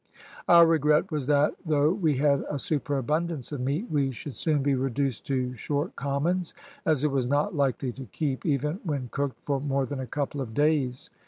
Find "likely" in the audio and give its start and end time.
7.55-7.91